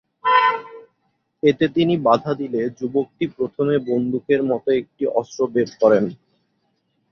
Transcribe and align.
এতে 1.43 1.65
তিনি 1.75 1.93
বাধা 2.07 2.31
দিলে 2.41 2.61
যুবকটি 2.77 3.25
প্রথমে 3.37 3.75
বন্দুকের 3.89 4.41
মতো 4.49 4.69
একটি 4.81 5.03
অস্ত্র 5.19 5.39
বের 5.53 5.69
করেন। 5.81 6.05